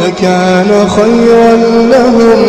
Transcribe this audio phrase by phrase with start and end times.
[0.00, 1.52] لكان خيرا
[1.94, 2.40] لهم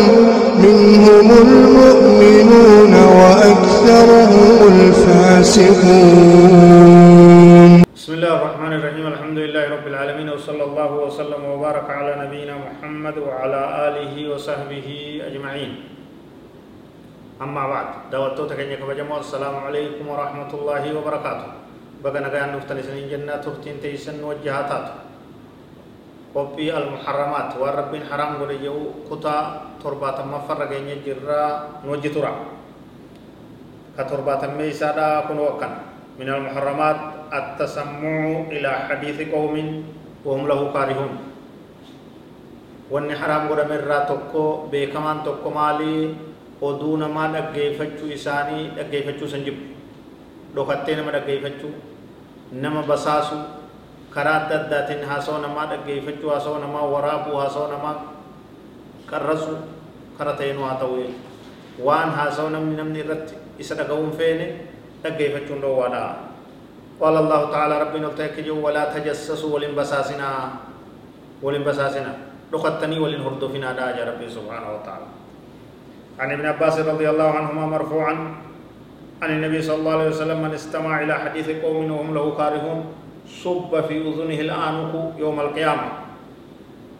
[0.65, 6.13] منهم المؤمنون وأكثرهم الفاسقون.
[7.95, 13.15] بسم الله الرحمن الرحيم الحمد لله رب العالمين وصلى الله وسلم وبارك على نبينا محمد
[13.17, 14.87] وعلى آله وصحبه
[15.27, 15.71] أجمعين.
[17.41, 21.49] أما بعد دعوتو تكني كبجمو السلام عليكم ورحمة الله وبركاته.
[22.03, 24.23] بقى نغيان نفتن سنين جنة تفتين تيسن
[26.33, 29.37] قبي المحرمات وربين حرام غريو كتا
[29.77, 31.43] تربات ما فرغيني جرا
[31.85, 32.33] نوجترا
[33.97, 35.73] كتربات ميسادا كن وكن
[36.19, 36.99] من المحرمات
[37.33, 39.55] التسمع إلى حديث قوم
[40.25, 41.13] وهم له كارهون
[42.89, 45.97] وان حرام غرم را توكو بكمان توكو مالي
[46.61, 49.57] ودون ما دغيفچو اساني دغيفچو سنجب
[50.57, 51.69] دوكتين ما دغيفچو
[52.57, 53.62] نما بساسو
[54.15, 57.95] karaa adda addaatiin haasawaa namaa dhaggeeffachuu haasawaa namaa waraabuu haasawaa namaa
[59.11, 59.53] qarrasu
[60.17, 60.97] kara ta'een haa ta'u
[61.87, 64.45] waan haasawaa namni namni irratti isa dhaga'uun feene
[65.03, 66.03] dhaggeeffachuun dhoowwaadha
[67.01, 70.29] قال الله تعالى ربنا التكجوا ولا تجسسوا ولن بساسنا
[71.43, 72.13] ولن بساسنا
[72.53, 75.07] لقتني ولن هردفنا دا ربي سبحانه وتعالى
[76.19, 78.15] عن ابن عباس رضي الله عنهما مرفوعا
[79.21, 82.79] عن النبي صلى الله عليه وسلم من استمع إلى حديث قوم وهم له كارهون
[83.27, 85.87] صب في أذنه الآنق يوم القيامة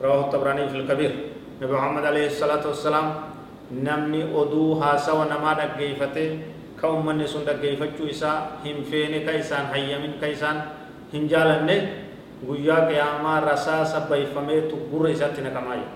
[0.02, 1.12] رواه الطبراني في الكبير
[1.62, 3.14] نبي محمد عليه الصلاة والسلام
[3.72, 6.30] نمني أدوها سوى نما دقيفته
[6.84, 10.76] sun dhaggeeffachuu isaa hin feene ka isaan hayyamin ka isaan
[11.16, 12.04] hin jaalanne
[12.44, 15.88] guyyaa qiyaamaa rasaasa bayfameetu gurra isaatti naqamaa jira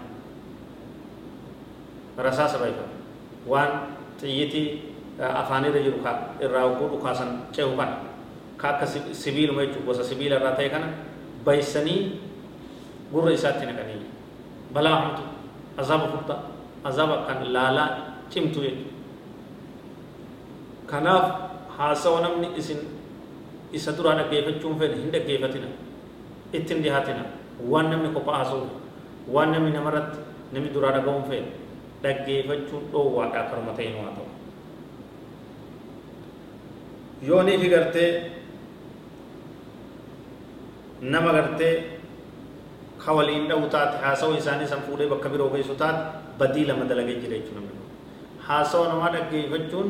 [2.24, 2.96] rasaasa bayfame
[3.52, 4.80] waan xiyyitii
[5.20, 6.00] afaanirra jiru
[8.62, 8.86] ka akka
[9.22, 10.88] sibiiluma jechuu gosa sibiila irraa ta'e kana
[11.46, 12.00] baysanii
[13.12, 14.02] gurra isaatti naqanii
[14.74, 15.24] balaa hamtu
[15.82, 16.40] azaaba furdaa
[16.90, 17.90] azaaba kan laalaa
[18.32, 18.96] cimtu jechuudha
[20.92, 21.26] kanaaf
[21.78, 22.80] haasawa namni isin
[23.78, 25.68] isa duraa dhaggeeffachuun fedhe hin dhaggeeffatina
[26.60, 27.24] ittiin dhihaatina
[27.72, 28.66] waan namni kophaa haasa'u
[29.36, 30.20] waan namni namarratti
[30.54, 31.50] namni duraa dhaga'uun fedhe
[32.04, 34.28] dhaggeeffachuun dhoowwaadhaa karuma ta'een waa ta'u
[37.30, 38.10] yoonii fi gartee
[41.02, 41.74] nama gartee
[43.04, 46.02] ka waliin dha'u taate haasawa isaanii san fuudhee bakka biroo geessu taate
[46.40, 47.84] badii lama dalagee jira jechuudha namni
[48.48, 49.88] haasawa namaa dhaggeeffachuun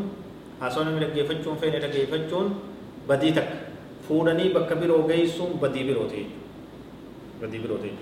[0.61, 2.47] haasoo namni dhaggeeffachuun feene dhaggeeffachuun
[3.11, 3.55] badii takka
[4.07, 6.25] fuudhanii bakka biroo geessuun badii biroo ta'e
[7.41, 7.93] badii biroo ta'e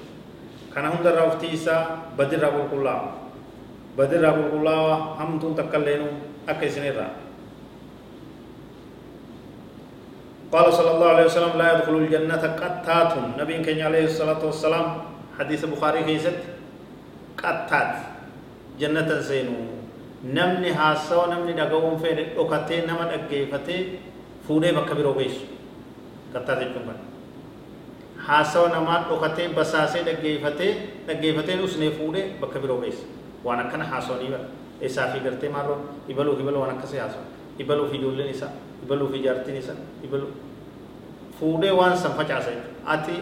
[0.74, 1.82] kana hundarraa uftii isaa
[2.18, 3.08] badirraa qulqullaa'u
[3.98, 6.14] badirraa qulqullaa'aa hamtuun takka illeenuu
[6.54, 7.10] akka isinirraa
[10.56, 14.86] قال صلى الله عليه وسلم لا يدخل الجنة قتات نبي كان عليه الصلاة والسلام
[15.40, 16.40] حديث البخاري كيست
[17.44, 17.92] قتات
[18.80, 19.58] جنة سينو
[20.26, 23.82] namni haasawa namni dhaga'uun fedhe dhokatee nama dhaggeeffatee
[24.48, 25.44] fuudhee bakka biroo geessu
[26.34, 27.04] kattaa jechuun kana
[28.28, 30.72] haasawa namaa dhokatee basaasee dhaggeeffatee
[31.08, 33.06] dhaggeeffatee usnee fuudhee bakka biroo geessa
[33.46, 34.48] waan akkana haasawanii bara
[34.90, 35.78] isaa fi gartee maarroo
[36.10, 37.26] ibaluu ibaluu waan akkasii haasawa
[37.60, 38.52] ibaluu fi ijoolleen isaa
[38.84, 40.32] ibaluu fi jaartiin isaa ibaluu
[41.40, 42.52] fuudhee waan san facaasa
[42.96, 43.16] ati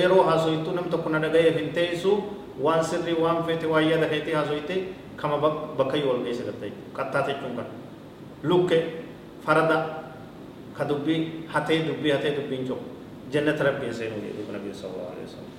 [0.00, 2.12] yeroo haasoyittuu nam tokko na dhaga'eef hin teessu
[2.66, 4.78] waan sirrii waan feete waan yaada keetii haasoyitee
[5.16, 5.36] kama
[5.78, 7.66] bakka yoo ol geesse gartee kattaa jechuun kan
[8.42, 8.78] lukke
[9.46, 9.78] farada
[10.78, 11.20] ka dubbii
[11.54, 12.86] hatee dubbii hatee dubbiin coomu
[13.32, 15.54] jannata rabbiin seenuu jedhu nabi sallallahu alaihi wasallam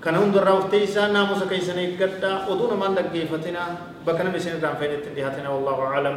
[0.00, 3.62] kana hundarraa uftee isaa naamusa keessan eeggadhaa oduu namaan dhaggeeffatina
[4.06, 6.16] bakka namni isin irraan fedhetti dhihaatina wallahu aalam